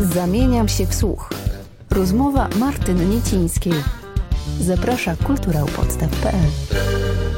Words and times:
Zamieniam 0.00 0.68
się 0.68 0.86
w 0.86 0.94
słuch. 0.94 1.30
Rozmowa 1.90 2.48
Martyny 2.60 3.04
Niecińskiej. 3.06 3.72
Zaprasza 4.60 5.14
kulturałpodstaw.pl 5.26 6.50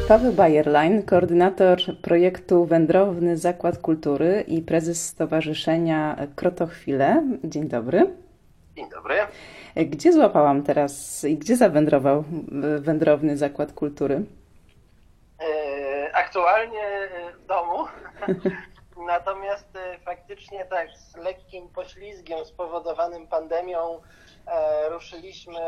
Paweł 0.08 0.32
Bayerlein, 0.32 1.02
koordynator 1.02 1.78
projektu 2.02 2.64
Wędrowny 2.64 3.36
Zakład 3.36 3.78
Kultury 3.78 4.44
i 4.48 4.62
prezes 4.62 5.08
Stowarzyszenia 5.08 6.16
Krotochwile. 6.36 7.22
Dzień 7.44 7.68
dobry. 7.68 8.14
Dzień 8.76 8.90
dobry. 8.90 9.16
Gdzie 9.76 10.12
złapałam 10.12 10.62
teraz 10.62 11.24
i 11.24 11.36
gdzie 11.36 11.56
zawędrował 11.56 12.24
Wędrowny 12.78 13.36
Zakład 13.36 13.72
Kultury? 13.72 14.22
E, 15.40 16.14
aktualnie 16.14 17.08
w 17.44 17.46
domu. 17.46 17.84
Natomiast 18.96 19.76
e, 19.76 19.98
faktycznie 19.98 20.64
tak 20.64 20.90
z 20.90 21.16
lekkim 21.16 21.68
poślizgiem 21.68 22.44
spowodowanym 22.44 23.28
pandemią 23.28 24.00
e, 24.46 24.88
ruszyliśmy 24.88 25.60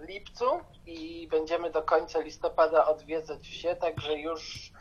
w 0.00 0.08
lipcu 0.08 0.44
i 0.86 1.28
będziemy 1.30 1.70
do 1.70 1.82
końca 1.82 2.20
listopada 2.20 2.86
odwiedzać 2.86 3.40
wsie, 3.48 3.76
także 3.76 4.18
już 4.18 4.72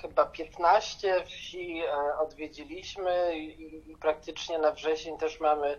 chyba 0.00 0.24
15 0.26 1.24
wsi 1.24 1.82
e, 1.82 2.18
odwiedziliśmy 2.18 3.38
i, 3.38 3.96
praktycznie 4.00 4.58
na 4.58 4.70
wrzesień 4.70 5.18
też 5.18 5.40
mamy 5.40 5.78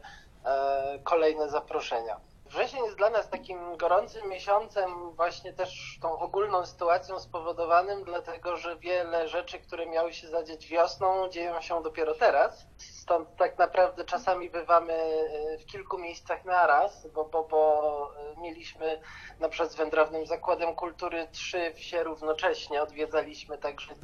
kolejne 1.03 1.49
zaproszenia. 1.49 2.19
Wrzesień 2.53 2.83
jest 2.83 2.97
dla 2.97 3.09
nas 3.09 3.29
takim 3.29 3.77
gorącym 3.77 4.29
miesiącem, 4.29 5.11
właśnie 5.15 5.53
też 5.53 5.97
tą 6.01 6.19
ogólną 6.19 6.65
sytuacją 6.65 7.19
spowodowanym, 7.19 8.03
dlatego 8.03 8.57
że 8.57 8.75
wiele 8.77 9.27
rzeczy, 9.27 9.59
które 9.59 9.85
miały 9.85 10.13
się 10.13 10.27
zadzieć 10.27 10.67
wiosną, 10.67 11.29
dzieją 11.29 11.61
się 11.61 11.83
dopiero 11.83 12.15
teraz. 12.15 12.65
Stąd 12.77 13.35
tak 13.35 13.57
naprawdę 13.57 14.05
czasami 14.05 14.49
bywamy 14.49 14.93
e, 14.93 15.57
w 15.57 15.65
kilku 15.65 15.97
miejscach 15.97 16.45
naraz, 16.45 17.07
bo, 17.07 17.25
bo, 17.25 17.43
bo 17.43 18.11
e, 18.17 18.41
mieliśmy 18.41 19.01
na 19.39 19.49
przykład 19.49 19.71
z 19.71 19.75
Wędrownym 19.75 20.25
Zakładem 20.25 20.75
Kultury 20.75 21.27
trzy 21.31 21.73
wsie 21.73 22.03
równocześnie, 22.03 22.81
odwiedzaliśmy, 22.81 23.57
także 23.57 23.95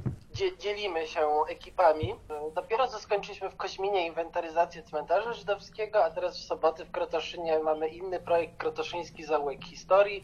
dzielimy 0.58 1.08
się 1.08 1.28
ekipami. 1.50 2.16
Dopiero 2.56 2.88
co 2.88 3.00
skończyliśmy 3.00 3.50
w 3.50 3.56
Koźminie 3.56 4.08
inwentaryzację 4.08 4.84
cmentarza 4.84 5.34
żydowskiego, 5.34 6.06
a 6.06 6.12
teraz 6.12 6.38
w 6.38 6.44
soboty 6.44 6.86
w 6.86 6.92
Krotoszynie 6.92 7.60
mamy 7.60 7.88
inny 7.88 8.20
projekt 8.20 8.58
Krotoszyński 8.58 9.24
Zaułek 9.24 9.66
Historii. 9.66 10.24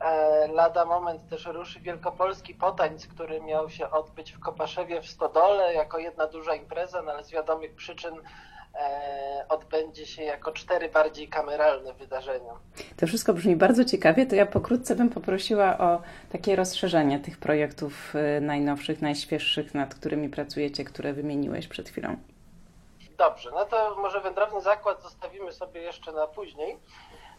E, 0.00 0.48
lada 0.48 0.84
moment 0.84 1.28
też 1.28 1.46
ruszy 1.46 1.80
Wielkopolski 1.80 2.54
Potańc, 2.54 3.06
który 3.06 3.40
miał 3.40 3.70
się 3.70 3.90
odbyć 3.90 4.32
w 4.32 4.40
Kopaszewie 4.40 5.00
w 5.00 5.10
Stodole 5.10 5.74
jako 5.74 5.98
jedna 5.98 6.26
duża 6.26 6.54
impreza, 6.54 7.02
no 7.02 7.12
ale 7.12 7.24
z 7.24 7.30
wiadomych 7.30 7.74
przyczyn 7.74 8.14
odbędzie 9.48 10.06
się 10.06 10.22
jako 10.22 10.52
cztery 10.52 10.88
bardziej 10.88 11.28
kameralne 11.28 11.92
wydarzenia. 11.94 12.52
To 12.96 13.06
wszystko 13.06 13.34
brzmi 13.34 13.56
bardzo 13.56 13.84
ciekawie, 13.84 14.26
to 14.26 14.34
ja 14.34 14.46
pokrótce 14.46 14.96
bym 14.96 15.10
poprosiła 15.10 15.78
o 15.78 16.02
takie 16.32 16.56
rozszerzenie 16.56 17.20
tych 17.20 17.38
projektów 17.38 18.14
y, 18.14 18.40
najnowszych, 18.40 19.02
najświeższych, 19.02 19.74
nad 19.74 19.94
którymi 19.94 20.28
pracujecie, 20.28 20.84
które 20.84 21.12
wymieniłeś 21.12 21.68
przed 21.68 21.88
chwilą. 21.88 22.16
Dobrze, 23.18 23.50
no 23.50 23.64
to 23.64 23.96
może 23.96 24.20
wędrowny 24.20 24.60
zakład 24.60 25.02
zostawimy 25.02 25.52
sobie 25.52 25.80
jeszcze 25.80 26.12
na 26.12 26.26
później. 26.26 26.78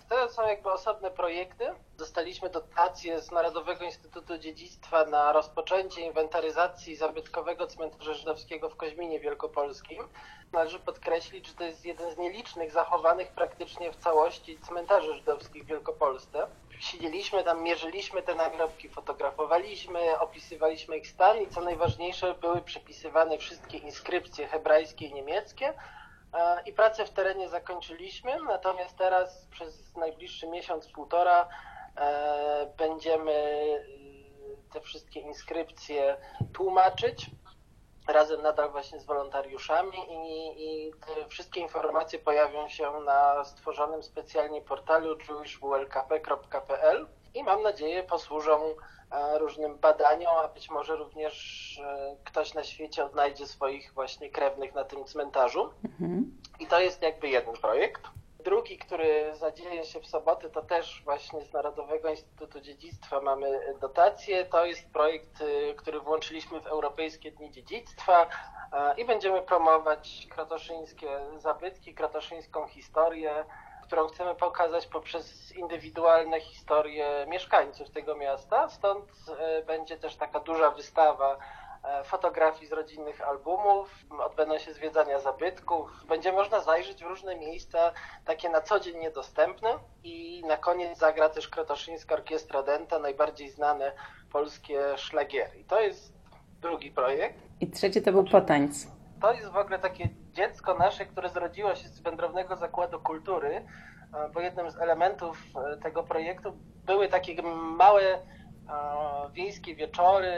To 0.09 0.29
są 0.29 0.47
jakby 0.47 0.71
osobne 0.71 1.11
projekty. 1.11 1.65
Dostaliśmy 1.97 2.49
dotację 2.49 3.21
z 3.21 3.31
Narodowego 3.31 3.85
Instytutu 3.85 4.37
Dziedzictwa 4.37 5.05
na 5.05 5.31
rozpoczęcie 5.31 6.01
inwentaryzacji 6.01 6.95
zabytkowego 6.95 7.67
cmentarza 7.67 8.13
żydowskiego 8.13 8.69
w 8.69 8.75
Koźminie 8.75 9.19
Wielkopolskim. 9.19 10.03
Należy 10.51 10.79
podkreślić, 10.79 11.47
że 11.47 11.53
to 11.53 11.63
jest 11.63 11.85
jeden 11.85 12.11
z 12.11 12.17
nielicznych 12.17 12.71
zachowanych 12.71 13.31
praktycznie 13.31 13.91
w 13.91 13.95
całości 13.95 14.59
cmentarzy 14.59 15.13
żydowskich 15.15 15.63
w 15.63 15.67
Wielkopolsce. 15.67 16.47
Siedzieliśmy 16.79 17.43
tam, 17.43 17.63
mierzyliśmy 17.63 18.21
te 18.21 18.35
nagrobki, 18.35 18.89
fotografowaliśmy, 18.89 20.19
opisywaliśmy 20.19 20.97
ich 20.97 21.07
stan 21.07 21.41
i 21.41 21.47
co 21.47 21.61
najważniejsze 21.61 22.33
były 22.33 22.61
przepisywane 22.61 23.37
wszystkie 23.37 23.77
inskrypcje 23.77 24.47
hebrajskie 24.47 25.05
i 25.05 25.13
niemieckie, 25.13 25.73
i 26.65 26.73
pracę 26.73 27.05
w 27.05 27.09
terenie 27.09 27.49
zakończyliśmy, 27.49 28.37
natomiast 28.47 28.97
teraz 28.97 29.47
przez 29.51 29.95
najbliższy 29.95 30.47
miesiąc, 30.47 30.87
półtora 30.87 31.47
e, 31.97 32.73
będziemy 32.77 33.31
e, 33.31 34.73
te 34.73 34.81
wszystkie 34.81 35.19
inskrypcje 35.19 36.17
tłumaczyć 36.53 37.29
razem 38.07 38.41
nadal 38.41 38.71
właśnie 38.71 38.99
z 38.99 39.05
wolontariuszami 39.05 39.97
i, 40.09 40.87
i 40.87 40.91
wszystkie 41.29 41.59
informacje 41.59 42.19
pojawią 42.19 42.69
się 42.69 42.91
na 43.05 43.43
stworzonym 43.43 44.03
specjalnie 44.03 44.61
portalu 44.61 45.17
jewishwlkp.pl 45.29 47.07
i 47.33 47.43
mam 47.43 47.63
nadzieję 47.63 48.03
posłużą 48.03 48.65
e, 48.65 48.75
różnym 49.37 49.77
badaniom, 49.77 50.37
a 50.37 50.47
być 50.47 50.69
może 50.69 50.95
również 50.95 51.81
ktoś 52.23 52.53
na 52.53 52.63
świecie 52.63 53.05
odnajdzie 53.05 53.47
swoich 53.47 53.93
właśnie 53.93 54.29
krewnych 54.29 54.73
na 54.73 54.83
tym 54.83 55.05
cmentarzu. 55.05 55.69
Mhm. 55.85 56.37
I 56.59 56.67
to 56.67 56.79
jest 56.79 57.01
jakby 57.01 57.29
jeden 57.29 57.53
projekt. 57.53 58.01
Drugi, 58.43 58.77
który 58.77 59.35
zadzieje 59.35 59.85
się 59.85 59.99
w 59.99 60.07
sobotę, 60.07 60.49
to 60.49 60.61
też 60.61 61.01
właśnie 61.05 61.41
z 61.41 61.53
Narodowego 61.53 62.09
Instytutu 62.09 62.61
Dziedzictwa 62.61 63.21
mamy 63.21 63.75
dotację. 63.81 64.45
To 64.45 64.65
jest 64.65 64.89
projekt, 64.93 65.41
y, 65.41 65.73
który 65.77 65.99
włączyliśmy 65.99 66.61
w 66.61 66.67
Europejskie 66.67 67.31
Dni 67.31 67.51
Dziedzictwa 67.51 68.27
i 68.97 69.05
będziemy 69.05 69.41
promować 69.41 70.27
krotoszyńskie 70.29 71.07
zabytki, 71.37 71.93
krotoszyńską 71.93 72.67
historię, 72.67 73.45
którą 73.89 74.07
chcemy 74.07 74.35
pokazać 74.35 74.87
poprzez 74.87 75.51
indywidualne 75.51 76.41
historie 76.41 77.25
mieszkańców 77.29 77.89
tego 77.89 78.15
miasta. 78.15 78.69
Stąd 78.69 79.05
y, 79.59 79.65
będzie 79.65 79.97
też 79.97 80.15
taka 80.15 80.39
duża 80.39 80.71
wystawa 80.71 81.37
E, 81.83 82.03
fotografii 82.03 82.67
z 82.67 82.71
rodzinnych 82.71 83.21
albumów, 83.21 84.05
odbędą 84.25 84.57
się 84.57 84.73
zwiedzania 84.73 85.19
zabytków, 85.19 86.05
będzie 86.07 86.31
można 86.31 86.59
zajrzeć 86.59 87.03
w 87.03 87.07
różne 87.07 87.35
miejsca, 87.35 87.91
takie 88.25 88.49
na 88.49 88.61
co 88.61 88.79
dzień 88.79 88.97
niedostępne 88.97 89.69
i 90.03 90.43
na 90.47 90.57
koniec 90.57 90.97
zagra 90.97 91.29
też 91.29 91.47
Krotoszyńska 91.47 92.15
Orkiestra 92.15 92.63
Denta, 92.63 92.99
najbardziej 92.99 93.49
znane 93.49 93.91
polskie 94.31 94.97
szlagiery. 94.97 95.59
I 95.59 95.65
to 95.65 95.81
jest 95.81 96.13
drugi 96.61 96.91
projekt. 96.91 97.39
I 97.61 97.71
trzeci 97.71 98.01
to 98.01 98.11
był 98.11 98.23
Potańc. 98.23 98.98
To 99.21 99.33
jest 99.33 99.51
w 99.51 99.57
ogóle 99.57 99.79
takie 99.79 100.09
dziecko 100.31 100.73
nasze, 100.73 101.05
które 101.05 101.29
zrodziło 101.29 101.75
się 101.75 101.87
z 101.87 101.99
Wędrownego 101.99 102.55
Zakładu 102.55 102.99
Kultury, 102.99 103.65
e, 104.13 104.29
bo 104.33 104.41
jednym 104.41 104.71
z 104.71 104.77
elementów 104.77 105.43
e, 105.55 105.77
tego 105.77 106.03
projektu 106.03 106.57
były 106.85 107.07
takie 107.07 107.41
małe 107.77 108.19
wiejskie 109.33 109.75
wieczory 109.75 110.31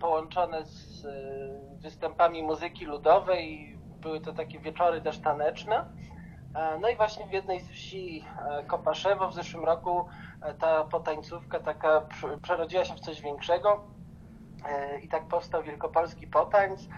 połączone 0.00 0.64
z 0.64 1.06
występami 1.82 2.42
muzyki 2.42 2.84
ludowej. 2.84 3.78
Były 4.00 4.20
to 4.20 4.32
takie 4.32 4.58
wieczory 4.58 5.00
też 5.00 5.18
taneczne. 5.18 5.86
E, 6.54 6.78
no 6.78 6.88
i 6.88 6.96
właśnie 6.96 7.26
w 7.26 7.32
jednej 7.32 7.60
z 7.60 7.68
wsi 7.70 8.24
e, 8.50 8.64
Kopaszewo 8.64 9.28
w 9.28 9.34
zeszłym 9.34 9.64
roku 9.64 10.06
e, 10.42 10.54
ta 10.54 10.84
potańcówka 10.84 11.60
taka 11.60 12.06
przerodziła 12.42 12.84
się 12.84 12.94
w 12.94 13.00
coś 13.00 13.20
większego 13.20 13.84
i 15.02 15.08
tak 15.08 15.28
powstał 15.28 15.62
Wielkopolski 15.62 16.26
Potańc. 16.26 16.88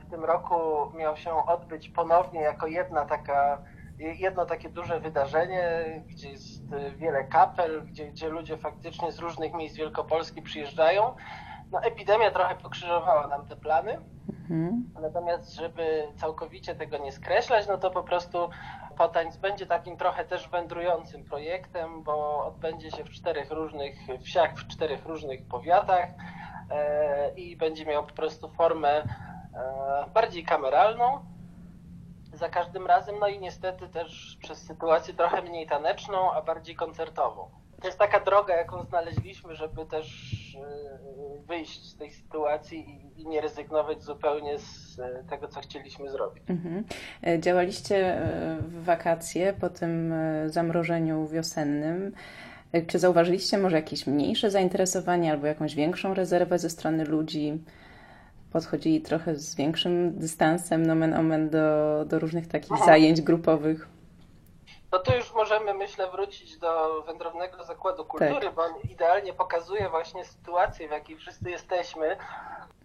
W 0.00 0.10
tym 0.10 0.24
roku 0.24 0.56
miał 0.94 1.16
się 1.16 1.46
odbyć 1.46 1.88
ponownie 1.88 2.40
jako 2.40 2.66
jedna 2.66 3.04
taka 3.04 3.62
jedno 4.00 4.46
takie 4.46 4.68
duże 4.68 5.00
wydarzenie, 5.00 5.62
gdzie 6.06 6.30
jest 6.30 6.72
y, 6.72 6.90
wiele 6.96 7.24
kapel, 7.24 7.86
gdzie, 7.86 8.06
gdzie 8.06 8.28
ludzie 8.28 8.56
faktycznie 8.56 9.12
z 9.12 9.18
różnych 9.18 9.54
miejsc 9.54 9.76
Wielkopolski 9.76 10.42
przyjeżdżają. 10.42 11.14
No, 11.72 11.82
epidemia 11.82 12.30
trochę 12.30 12.54
pokrzyżowała 12.54 13.26
nam 13.26 13.46
te 13.46 13.56
plany. 13.56 13.98
Mhm. 14.28 14.84
Natomiast, 15.00 15.54
żeby 15.54 16.08
całkowicie 16.16 16.74
tego 16.74 16.98
nie 16.98 17.12
skreślać, 17.12 17.66
no 17.68 17.78
to 17.78 17.90
po 17.90 18.02
prostu 18.02 18.50
Potańc 18.98 19.36
będzie 19.36 19.66
takim 19.66 19.96
trochę 19.96 20.24
też 20.24 20.48
wędrującym 20.48 21.24
projektem, 21.24 22.02
bo 22.02 22.46
odbędzie 22.46 22.90
się 22.90 23.04
w 23.04 23.10
czterech 23.10 23.50
różnych 23.50 23.94
wsiach, 24.24 24.54
w 24.54 24.68
czterech 24.68 25.06
różnych 25.06 25.48
powiatach 25.48 26.08
e, 26.70 27.34
i 27.34 27.56
będzie 27.56 27.86
miał 27.86 28.06
po 28.06 28.14
prostu 28.14 28.48
formę 28.48 28.88
e, 28.88 29.29
bardziej 30.14 30.44
kameralną, 30.44 31.24
za 32.32 32.48
każdym 32.48 32.86
razem, 32.86 33.16
no 33.20 33.28
i 33.28 33.38
niestety 33.38 33.88
też 33.88 34.38
przez 34.42 34.58
sytuację 34.58 35.14
trochę 35.14 35.42
mniej 35.42 35.66
taneczną, 35.66 36.32
a 36.32 36.42
bardziej 36.42 36.74
koncertową. 36.74 37.50
To 37.80 37.86
jest 37.86 37.98
taka 37.98 38.20
droga, 38.20 38.56
jaką 38.56 38.84
znaleźliśmy, 38.84 39.56
żeby 39.56 39.86
też 39.86 40.06
e, 40.60 41.46
wyjść 41.46 41.84
z 41.84 41.96
tej 41.96 42.10
sytuacji 42.10 43.10
i 43.16 43.26
nie 43.26 43.40
rezygnować 43.40 44.02
zupełnie 44.02 44.58
z 44.58 44.98
e, 44.98 45.24
tego, 45.30 45.48
co 45.48 45.60
chcieliśmy 45.60 46.10
zrobić. 46.10 46.44
Mhm. 46.48 46.84
E, 47.26 47.40
działaliście 47.40 48.20
w 48.60 48.84
wakacje 48.84 49.52
po 49.52 49.68
tym 49.68 50.14
zamrożeniu 50.46 51.26
wiosennym. 51.26 52.12
Czy 52.86 52.98
zauważyliście 52.98 53.58
może 53.58 53.76
jakieś 53.76 54.06
mniejsze 54.06 54.50
zainteresowanie 54.50 55.32
albo 55.32 55.46
jakąś 55.46 55.74
większą 55.74 56.14
rezerwę 56.14 56.58
ze 56.58 56.70
strony 56.70 57.04
ludzi? 57.04 57.64
Podchodzili 58.52 59.00
trochę 59.00 59.36
z 59.36 59.54
większym 59.54 60.18
dystansem, 60.18 60.86
nomen 60.86 61.14
omen, 61.14 61.50
do, 61.50 62.04
do 62.04 62.18
różnych 62.18 62.48
takich 62.48 62.72
Aha. 62.72 62.84
zajęć 62.84 63.20
grupowych. 63.20 63.88
To 64.90 64.98
tu 64.98 65.16
już 65.16 65.34
możemy, 65.34 65.74
myślę, 65.74 66.10
wrócić 66.10 66.58
do 66.58 67.02
Wędrownego 67.02 67.64
Zakładu 67.64 68.04
Kultury, 68.04 68.46
Tak. 68.46 68.54
bo 68.54 68.62
on 68.62 68.72
idealnie 68.90 69.32
pokazuje 69.32 69.88
właśnie 69.88 70.24
sytuację, 70.24 70.88
w 70.88 70.90
jakiej 70.90 71.16
wszyscy 71.16 71.50
jesteśmy. 71.50 72.16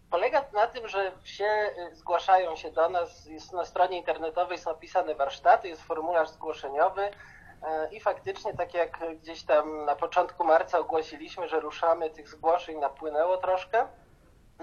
Polega 0.09 0.45
na 0.53 0.67
tym, 0.67 0.87
że 0.87 1.11
wsie 1.21 1.71
y, 1.91 1.95
zgłaszają 1.95 2.55
się 2.55 2.71
do 2.71 2.89
nas, 2.89 3.25
jest 3.25 3.53
na 3.53 3.65
stronie 3.65 3.97
internetowej 3.97 4.57
są 4.57 4.71
opisane 4.71 5.15
warsztaty, 5.15 5.67
jest 5.67 5.81
formularz 5.83 6.29
zgłoszeniowy 6.29 7.01
e, 7.01 7.89
i 7.91 7.99
faktycznie, 7.99 8.53
tak 8.53 8.73
jak 8.73 8.99
gdzieś 9.21 9.43
tam 9.43 9.85
na 9.85 9.95
początku 9.95 10.43
marca 10.43 10.79
ogłosiliśmy, 10.79 11.47
że 11.47 11.59
ruszamy, 11.59 12.09
tych 12.09 12.29
zgłoszeń 12.29 12.77
napłynęło 12.77 13.37
troszkę, 13.37 13.87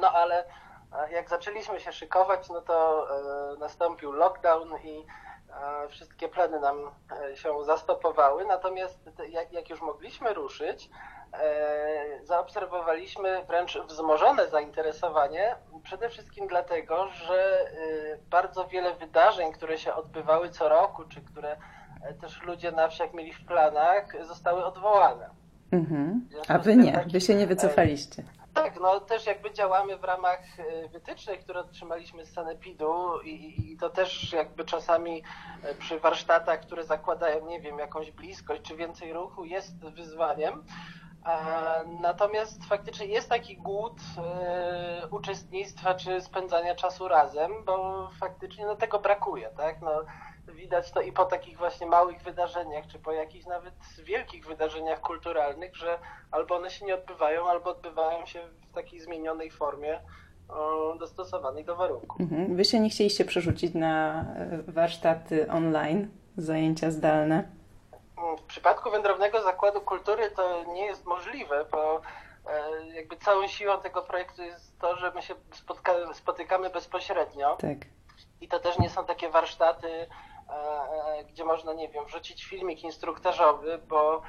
no 0.00 0.12
ale 0.12 0.44
jak 1.10 1.28
zaczęliśmy 1.28 1.80
się 1.80 1.92
szykować, 1.92 2.48
no 2.48 2.60
to 2.60 3.06
e, 3.54 3.58
nastąpił 3.58 4.12
lockdown 4.12 4.68
i 4.84 5.06
e, 5.50 5.88
wszystkie 5.88 6.28
plany 6.28 6.60
nam 6.60 6.76
e, 7.30 7.36
się 7.36 7.64
zastopowały. 7.64 8.44
Natomiast 8.44 8.98
jak, 9.52 9.70
już 9.70 9.80
mogliśmy 9.80 10.34
ruszyć, 10.34 10.90
zaobserwowaliśmy 12.22 13.44
wręcz 13.44 13.78
wzmożone 13.78 14.48
zainteresowanie, 14.48 15.56
przede 15.82 16.08
wszystkim 16.08 16.46
dlatego, 16.46 17.08
że 17.08 17.70
bardzo 18.30 18.66
wiele 18.68 18.94
wydarzeń, 18.94 19.52
które 19.52 19.78
się 19.78 19.94
odbywały 19.94 20.50
co 20.50 20.68
roku, 20.68 21.04
czy 21.04 21.20
które 21.20 21.56
też 22.20 22.42
ludzie 22.42 22.72
na 22.72 22.88
wsiach 22.88 23.14
mieli 23.14 23.32
w 23.32 23.46
planach, 23.46 24.26
zostały 24.26 24.64
odwołane. 24.64 25.30
Mhm. 25.72 26.28
A 26.48 26.58
wy 26.58 26.76
nie, 26.76 27.04
wy 27.12 27.20
się 27.20 27.34
nie 27.34 27.46
wycofaliście. 27.46 28.22
Tak, 28.54 28.80
no 28.80 29.00
też 29.00 29.26
jakby 29.26 29.52
działamy 29.52 29.96
w 29.96 30.04
ramach 30.04 30.40
e, 30.58 30.88
wytycznych, 30.88 31.40
które 31.40 31.60
otrzymaliśmy 31.60 32.26
z 32.26 32.32
Sanepidu 32.32 33.20
i, 33.24 33.72
i 33.72 33.76
to 33.76 33.90
też 33.90 34.32
jakby 34.32 34.64
czasami 34.64 35.22
e, 35.62 35.74
przy 35.74 36.00
warsztatach, 36.00 36.60
które 36.60 36.84
zakładają, 36.84 37.46
nie 37.46 37.60
wiem, 37.60 37.78
jakąś 37.78 38.10
bliskość 38.10 38.62
czy 38.62 38.76
więcej 38.76 39.12
ruchu 39.12 39.44
jest 39.44 39.76
wyzwaniem. 39.76 40.64
Natomiast 42.00 42.64
faktycznie 42.64 43.06
jest 43.06 43.28
taki 43.28 43.56
głód 43.56 44.00
e, 44.18 45.08
uczestnictwa 45.10 45.94
czy 45.94 46.20
spędzania 46.20 46.74
czasu 46.74 47.08
razem, 47.08 47.64
bo 47.64 48.08
faktycznie 48.20 48.66
no, 48.66 48.76
tego 48.76 48.98
brakuje, 48.98 49.50
tak? 49.56 49.80
No, 49.82 49.90
widać 50.48 50.90
to 50.92 51.00
i 51.00 51.12
po 51.12 51.24
takich 51.24 51.58
właśnie 51.58 51.86
małych 51.86 52.22
wydarzeniach, 52.22 52.86
czy 52.86 52.98
po 52.98 53.12
jakichś 53.12 53.46
nawet 53.46 53.74
wielkich 54.04 54.46
wydarzeniach 54.46 55.00
kulturalnych, 55.00 55.76
że 55.76 55.98
albo 56.30 56.56
one 56.56 56.70
się 56.70 56.84
nie 56.86 56.94
odbywają, 56.94 57.48
albo 57.48 57.70
odbywają 57.70 58.26
się 58.26 58.40
w 58.70 58.74
takiej 58.74 59.00
zmienionej 59.00 59.50
formie, 59.50 60.00
dostosowanej 60.98 61.64
do 61.64 61.76
warunków. 61.76 62.20
Mhm. 62.20 62.56
Wy 62.56 62.64
się 62.64 62.80
nie 62.80 62.90
chcieliście 62.90 63.24
przerzucić 63.24 63.74
na 63.74 64.24
e, 64.36 64.62
warsztaty 64.72 65.50
online, 65.50 66.10
zajęcia 66.36 66.90
zdalne. 66.90 67.48
W 68.38 68.42
przypadku 68.42 68.90
Wędrownego 68.90 69.42
Zakładu 69.42 69.80
Kultury 69.80 70.30
to 70.30 70.64
nie 70.64 70.86
jest 70.86 71.04
możliwe, 71.06 71.64
bo 71.70 72.00
e, 72.50 72.86
jakby 72.94 73.16
całą 73.16 73.46
siłą 73.46 73.80
tego 73.80 74.02
projektu 74.02 74.42
jest 74.42 74.78
to, 74.78 74.96
że 74.96 75.10
my 75.14 75.22
się 75.22 75.34
spotka- 75.34 76.14
spotykamy 76.14 76.70
bezpośrednio 76.70 77.56
Tak. 77.56 77.78
I 78.40 78.48
to 78.48 78.58
też 78.60 78.78
nie 78.78 78.90
są 78.90 79.04
takie 79.04 79.30
warsztaty, 79.30 79.88
e, 79.88 80.52
e, 80.52 81.24
gdzie 81.24 81.44
można, 81.44 81.72
nie 81.72 81.88
wiem, 81.88 82.04
wrzucić 82.04 82.44
filmik 82.44 82.84
instruktażowy, 82.84 83.78
bo 83.88 84.22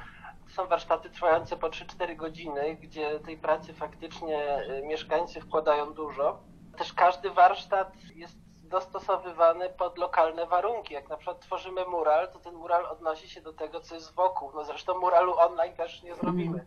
są 0.49 0.67
warsztaty 0.67 1.09
trwające 1.09 1.57
po 1.57 1.69
3-4 1.69 2.15
godziny, 2.15 2.75
gdzie 2.75 3.19
tej 3.19 3.37
pracy 3.37 3.73
faktycznie 3.73 4.55
e, 4.55 4.81
mieszkańcy 4.81 5.41
wkładają 5.41 5.93
dużo. 5.93 6.39
Też 6.77 6.93
każdy 6.93 7.29
warsztat 7.29 7.93
jest 8.15 8.37
dostosowywany 8.63 9.69
pod 9.69 9.97
lokalne 9.97 10.45
warunki. 10.45 10.93
Jak 10.93 11.09
na 11.09 11.17
przykład 11.17 11.39
tworzymy 11.39 11.85
mural, 11.85 12.31
to 12.31 12.39
ten 12.39 12.53
mural 12.53 12.85
odnosi 12.85 13.29
się 13.29 13.41
do 13.41 13.53
tego, 13.53 13.79
co 13.79 13.95
jest 13.95 14.13
wokół. 14.15 14.51
No 14.55 14.63
zresztą 14.65 14.99
muralu 14.99 15.33
online 15.37 15.73
też 15.73 16.03
nie 16.03 16.15
zrobimy. 16.15 16.65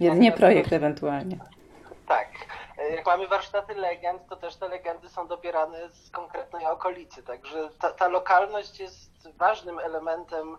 Jedynie 0.00 0.32
projekt 0.32 0.72
ewentualnie. 0.72 1.38
Tak. 2.08 2.28
E, 2.78 2.90
Jak 2.96 3.06
mamy 3.06 3.28
warsztaty 3.28 3.74
legend, 3.74 4.26
to 4.28 4.36
też 4.36 4.56
te 4.56 4.68
legendy 4.68 5.08
są 5.08 5.28
dobierane 5.28 5.88
z 5.88 6.10
konkretnej 6.10 6.66
okolicy. 6.66 7.22
Także 7.22 7.68
ta, 7.80 7.92
ta 7.92 8.08
lokalność 8.08 8.80
jest 8.80 9.36
ważnym 9.36 9.78
elementem 9.78 10.54
e, 10.54 10.58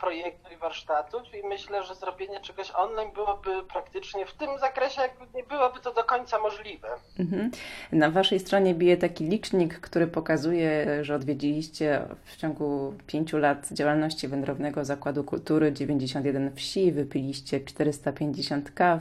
projektu 0.00 0.52
i 0.54 0.56
warsztatów 0.56 1.22
i 1.34 1.48
myślę, 1.48 1.82
że 1.82 1.94
zrobienie 1.94 2.40
czegoś 2.40 2.72
online 2.74 3.12
byłoby 3.12 3.62
praktycznie 3.62 4.26
w 4.26 4.34
tym 4.34 4.58
zakresie, 4.58 5.02
jakby 5.02 5.26
nie 5.34 5.44
byłoby 5.44 5.80
to 5.80 5.94
do 5.94 6.04
końca 6.04 6.38
możliwe. 6.38 6.88
Mhm. 7.18 7.50
Na 7.92 8.10
waszej 8.10 8.40
stronie 8.40 8.74
bije 8.74 8.96
taki 8.96 9.24
licznik, 9.24 9.80
który 9.80 10.06
pokazuje, 10.06 10.86
że 11.04 11.14
odwiedziliście 11.14 12.02
w 12.24 12.36
ciągu 12.36 12.94
pięciu 13.06 13.38
lat 13.38 13.68
działalności 13.72 14.28
Wędrownego 14.28 14.84
Zakładu 14.84 15.24
Kultury 15.24 15.72
91 15.72 16.54
wsi, 16.54 16.92
wypiliście 16.92 17.60
450 17.60 18.70
kaw, 18.70 19.00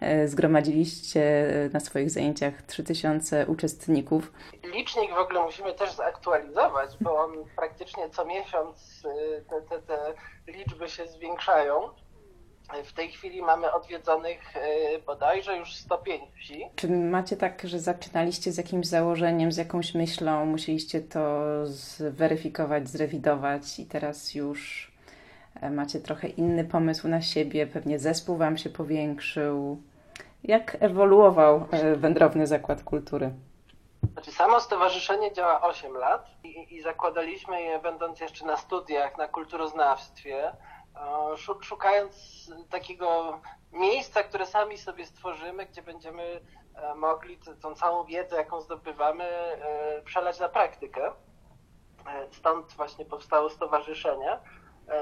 e, 0.00 0.28
zgromadziliście 0.28 1.46
na 1.72 1.80
swoich 1.80 2.10
zajęciach 2.10 2.62
3000 2.62 3.46
uczestników. 3.46 4.32
Licznik 4.64 5.14
w 5.14 5.18
ogóle 5.18 5.42
musimy 5.42 5.74
też 5.74 5.92
zaktualizować, 5.92 6.90
bo 7.00 7.18
on 7.18 7.30
praktycznie 7.56 8.10
co 8.10 8.24
miesiąc 8.24 9.02
y, 9.04 9.44
te, 9.50 9.62
te, 9.62 9.82
te 9.82 10.05
liczby 10.46 10.88
się 10.88 11.06
zwiększają. 11.06 11.88
W 12.84 12.92
tej 12.92 13.08
chwili 13.12 13.42
mamy 13.42 13.72
odwiedzonych 13.72 14.56
y, 14.56 15.02
bodajże 15.06 15.56
już 15.56 15.74
105 15.74 16.22
wsi. 16.34 16.64
Czy 16.76 16.88
macie 16.88 17.36
tak, 17.36 17.62
że 17.64 17.80
zaczynaliście 17.80 18.52
z 18.52 18.56
jakimś 18.56 18.86
założeniem, 18.86 19.52
z 19.52 19.56
jakąś 19.56 19.94
myślą, 19.94 20.46
musieliście 20.46 21.00
to 21.00 21.42
zweryfikować, 21.66 22.88
zrewidować 22.88 23.78
i 23.78 23.86
teraz 23.86 24.34
już 24.34 24.92
e, 25.60 25.70
macie 25.70 26.00
trochę 26.00 26.28
inny 26.28 26.64
pomysł 26.64 27.08
na 27.08 27.22
siebie, 27.22 27.66
pewnie 27.66 27.98
zespół 27.98 28.36
wam 28.36 28.56
się 28.56 28.70
powiększył. 28.70 29.82
Jak 30.44 30.76
ewoluował 30.80 31.66
e, 31.70 31.96
Wędrowny 31.96 32.46
Zakład 32.46 32.82
Kultury? 32.82 33.30
Znaczy, 34.12 34.32
samo 34.32 34.60
stowarzyszenie 34.60 35.32
działa 35.32 35.60
8 35.60 35.92
lat 35.96 36.26
i, 36.44 36.74
i 36.74 36.82
zakładaliśmy 36.82 37.62
je 37.62 37.78
będąc 37.78 38.20
jeszcze 38.20 38.46
na 38.46 38.56
studiach 38.56 39.18
na 39.18 39.28
kulturoznawstwie, 39.28 40.48
e, 41.32 41.36
szu- 41.36 41.62
szukając 41.62 42.14
takiego 42.70 43.40
miejsca, 43.72 44.22
które 44.22 44.46
sami 44.46 44.78
sobie 44.78 45.06
stworzymy, 45.06 45.66
gdzie 45.66 45.82
będziemy 45.82 46.40
e, 46.74 46.94
mogli 46.94 47.38
tą 47.62 47.74
całą 47.74 48.04
wiedzę, 48.04 48.36
jaką 48.36 48.60
zdobywamy, 48.60 49.24
e, 49.24 50.02
przelać 50.02 50.40
na 50.40 50.48
praktykę. 50.48 51.12
Stąd 52.32 52.72
właśnie 52.72 53.04
powstało 53.04 53.50
stowarzyszenie. 53.50 54.38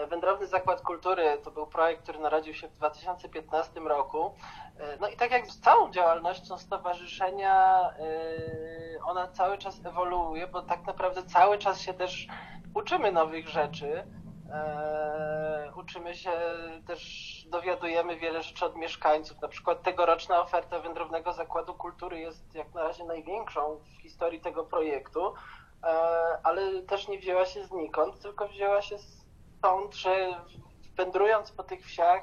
Wędrowny 0.08 0.46
Zakład 0.46 0.80
Kultury 0.80 1.38
to 1.44 1.50
był 1.50 1.66
projekt, 1.66 2.02
który 2.02 2.18
narodził 2.18 2.54
się 2.54 2.68
w 2.68 2.72
2015 2.72 3.80
roku. 3.80 4.34
E, 4.78 4.96
No 5.00 5.08
i 5.08 5.16
tak 5.16 5.30
jak 5.30 5.46
z 5.46 5.60
całą 5.60 5.90
działalnością 5.90 6.58
stowarzyszenia, 6.58 7.80
e, 7.90 9.04
ona 9.04 9.28
cały 9.28 9.58
czas 9.58 9.80
ewoluuje, 9.86 10.46
bo 10.46 10.62
tak 10.62 10.86
naprawdę 10.86 11.22
cały 11.22 11.58
czas 11.58 11.80
się 11.80 11.94
też 11.94 12.26
uczymy 12.74 13.12
nowych 13.12 13.48
rzeczy. 13.48 14.06
E, 14.52 15.72
Uczymy 15.76 16.14
się 16.14 16.30
też, 16.86 17.00
dowiadujemy 17.50 18.16
wiele 18.16 18.42
rzeczy 18.42 18.64
od 18.66 18.76
mieszkańców. 18.76 19.40
Na 19.40 19.48
przykład 19.48 19.82
tegoroczna 19.82 20.40
oferta 20.42 20.78
Wędrownego 20.80 21.32
Zakładu 21.32 21.74
Kultury 21.74 22.18
jest 22.20 22.54
jak 22.54 22.74
na 22.74 22.82
razie 22.82 23.04
największą 23.04 23.76
w 23.78 24.02
historii 24.02 24.40
tego 24.40 24.64
projektu, 24.64 25.34
ale 26.42 26.82
też 26.82 27.08
nie 27.08 27.18
wzięła 27.18 27.44
się 27.44 27.64
znikąd, 27.64 28.20
tylko 28.22 28.48
wzięła 28.48 28.82
się 28.82 28.96
stąd, 29.58 29.94
że 29.94 30.34
wędrując 30.96 31.52
po 31.52 31.62
tych 31.64 31.86
wsiach, 31.86 32.22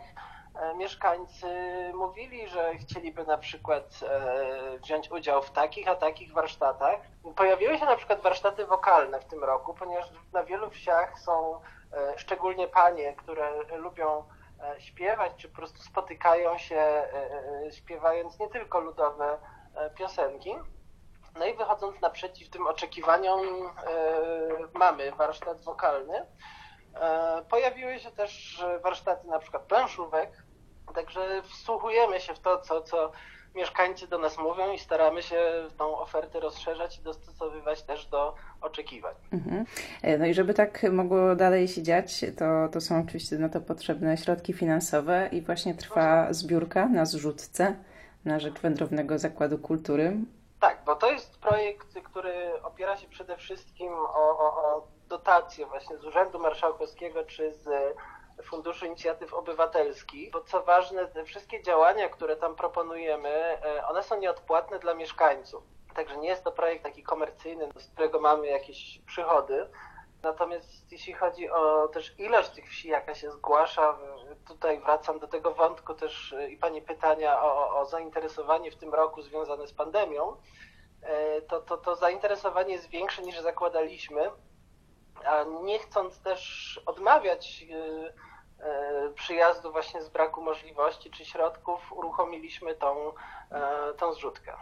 mieszkańcy 0.76 1.48
mówili, 1.94 2.48
że 2.48 2.76
chcieliby 2.76 3.26
na 3.26 3.38
przykład 3.38 4.00
e, 4.04 4.78
wziąć 4.80 5.12
udział 5.12 5.42
w 5.42 5.52
takich, 5.52 5.88
a 5.88 5.96
takich 5.96 6.34
warsztatach. 6.34 7.00
Pojawiły 7.36 7.78
się 7.78 7.86
na 7.86 7.96
przykład 7.96 8.22
warsztaty 8.22 8.66
wokalne 8.66 9.20
w 9.20 9.26
tym 9.26 9.44
roku, 9.44 9.74
ponieważ 9.74 10.06
na 10.34 10.44
wielu 10.44 10.70
wsiach 10.70 11.20
są 11.20 11.62
e, 11.94 12.20
szczególnie 12.20 12.68
panie, 12.68 13.14
które 13.14 13.50
lubią 13.78 14.24
e, 14.64 14.82
śpiewać, 14.82 15.32
czy 15.38 15.50
po 15.50 15.56
prostu 15.56 15.82
spotykają 15.82 16.58
się 16.58 16.76
e, 16.76 17.14
e, 17.68 17.72
śpiewając 17.72 18.40
nie 18.40 18.50
tylko 18.50 18.80
ludowe 18.80 19.38
e, 19.76 19.90
piosenki. 19.90 20.56
No 21.40 21.46
i 21.46 21.54
wychodząc 21.54 22.02
naprzeciw 22.02 22.50
tym 22.50 22.68
oczekiwaniom, 22.68 23.40
e, 23.42 23.72
mamy 24.74 25.12
warsztat 25.12 25.62
wokalny. 25.62 26.26
E, 26.96 27.42
Pojawiły 27.50 28.00
się 28.00 28.12
też 28.12 28.62
e, 28.62 28.80
warsztaty 28.80 29.28
na 29.28 29.40
przykład 29.40 29.64
planszówek, 29.64 30.41
także 30.92 31.42
wsłuchujemy 31.44 32.20
się 32.20 32.34
w 32.34 32.40
to, 32.40 32.58
co, 32.62 32.82
co 32.82 33.12
mieszkańcy 33.56 34.08
do 34.08 34.18
nas 34.18 34.38
mówią 34.38 34.72
i 34.72 34.80
staramy 34.80 35.24
się 35.24 35.68
tą 35.78 35.98
ofertę 35.98 36.40
rozszerzać 36.40 37.00
i 37.00 37.02
dostosowywać 37.02 37.82
też 37.82 38.06
do 38.06 38.36
oczekiwań. 38.62 39.16
Mhm. 39.34 39.66
E, 40.02 40.18
No 40.18 40.26
i 40.26 40.34
żeby 40.34 40.54
tak 40.54 40.84
mogło 40.92 41.36
dalej 41.36 41.68
się 41.68 41.84
dziać, 41.84 42.26
to, 42.38 42.46
to 42.74 42.82
są 42.82 43.04
oczywiście 43.08 43.38
na 43.38 43.50
to 43.50 43.62
potrzebne 43.62 44.18
środki 44.18 44.54
finansowe 44.54 45.30
i 45.32 45.42
właśnie 45.42 45.74
trwa 45.76 46.34
zbiórka 46.34 46.86
na 46.86 47.06
zrzutce 47.06 47.76
na 48.26 48.40
rzecz 48.40 48.60
Wędrownego 48.60 49.20
Zakładu 49.20 49.58
Kultury. 49.58 50.18
Tak, 50.60 50.78
bo 50.86 50.96
to 50.96 51.12
jest 51.12 51.40
projekt, 51.40 52.00
który 52.04 52.34
opiera 52.64 52.98
się 52.98 53.08
przede 53.08 53.38
wszystkim 53.38 53.94
o, 53.94 54.38
o, 54.40 54.64
o 54.64 54.88
dotacje 55.10 55.66
właśnie 55.66 55.98
z 55.98 56.06
Urzędu 56.06 56.40
Marszałkowskiego 56.40 57.24
czy 57.24 57.54
z 57.54 57.68
Funduszu 58.44 58.86
Inicjatyw 58.86 59.34
Obywatelskich, 59.34 60.32
bo 60.32 60.42
co 60.42 60.64
ważne, 60.64 61.08
te 61.08 61.24
wszystkie 61.24 61.64
działania, 61.64 62.10
które 62.10 62.36
tam 62.36 62.56
proponujemy, 62.56 63.30
e, 63.30 63.86
one 63.88 64.04
są 64.04 64.20
nieodpłatne 64.20 64.80
dla 64.80 64.94
mieszkańców. 64.94 65.64
Także 65.96 66.18
nie 66.18 66.30
jest 66.30 66.44
to 66.44 66.52
projekt 66.52 66.84
taki 66.84 67.04
komercyjny, 67.04 67.70
z 67.76 67.88
którego 67.92 68.20
mamy 68.20 68.48
jakieś 68.48 69.02
przychody. 69.06 69.70
Natomiast 70.24 70.92
jeśli 70.92 71.14
chodzi 71.14 71.50
o 71.50 71.88
też 71.88 72.20
ilość 72.20 72.50
tych 72.50 72.70
wsi, 72.70 72.88
jaka 72.88 73.16
się 73.16 73.32
zgłasza, 73.32 73.98
tutaj 74.48 74.80
wracam 74.80 75.20
do 75.20 75.28
tego 75.28 75.54
wątku 75.54 75.94
też 75.94 76.36
i 76.50 76.58
Pani 76.58 76.82
pytania 76.82 77.44
o, 77.44 77.80
o 77.80 77.86
zainteresowanie 77.86 78.72
w 78.72 78.76
tym 78.76 78.94
roku 78.94 79.22
związane 79.22 79.68
z 79.68 79.74
pandemią, 79.74 80.38
e, 81.02 81.42
to, 81.42 81.62
to, 81.62 81.78
to 81.78 81.96
zainteresowanie 81.96 82.74
jest 82.74 82.90
większe 82.90 83.22
niż 83.22 83.40
zakładaliśmy, 83.40 84.32
a 85.26 85.44
nie 85.44 85.80
chcąc 85.80 86.22
też 86.22 86.82
odmawiać 86.86 87.66
e, 87.72 87.76
e, 87.76 88.14
przyjazdu 89.16 89.72
właśnie 89.72 90.02
z 90.02 90.10
braku 90.10 90.42
możliwości 90.42 91.12
czy 91.12 91.26
środków, 91.26 91.94
uruchomiliśmy 91.94 92.76
tą, 92.76 92.96
tą 93.98 94.14
zrzutkę. 94.14 94.54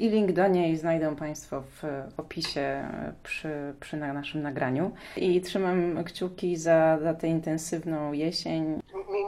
I 0.00 0.08
link 0.08 0.32
do 0.32 0.48
niej 0.48 0.76
znajdą 0.76 1.16
Państwo 1.16 1.60
w 1.60 1.82
opisie 2.16 2.88
przy, 3.22 3.74
przy 3.80 3.96
naszym 3.96 4.42
nagraniu. 4.42 4.90
I 5.16 5.40
trzymam 5.40 6.04
kciuki 6.04 6.56
za, 6.56 6.98
za 6.98 7.14
tę 7.14 7.26
intensywną 7.28 8.12
jesień. 8.12 8.80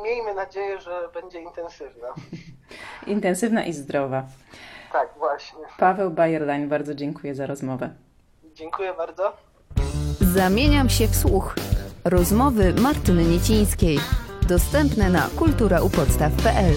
Miejmy 0.02 0.34
nadzieję, 0.34 0.80
że 0.80 1.08
będzie 1.14 1.40
intensywna. 1.40 2.08
intensywna 3.06 3.64
i 3.64 3.72
zdrowa. 3.72 4.24
Tak, 4.92 5.08
właśnie. 5.18 5.58
Paweł 5.78 6.10
Bajerlań, 6.10 6.68
bardzo 6.68 6.94
dziękuję 6.94 7.34
za 7.34 7.46
rozmowę. 7.46 7.90
Dziękuję 8.54 8.94
bardzo. 8.94 9.32
Zamieniam 10.20 10.88
się 10.88 11.06
w 11.06 11.16
słuch. 11.16 11.54
Rozmowy 12.10 12.74
Martyny 12.74 13.24
Niecińskiej. 13.24 13.98
Dostępne 14.48 15.10
na 15.10 15.28
kulturaupodstaw.pl 15.36 16.74